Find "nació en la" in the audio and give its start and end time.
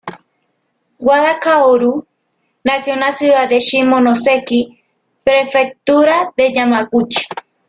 2.63-3.11